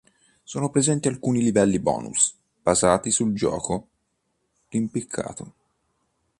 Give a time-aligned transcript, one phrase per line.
[0.41, 3.87] Sono presenti alcuni livelli bonus basati sul gioco
[4.69, 5.53] l'impiccato.